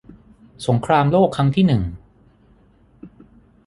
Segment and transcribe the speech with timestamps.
[0.67, 1.83] สงครามโลกครั้งที่หนึ่ง